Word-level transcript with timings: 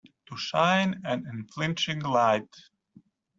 To 0.29 0.35
shine 0.35 0.99
an 1.05 1.27
unflinching 1.27 1.99
light. 1.99 2.49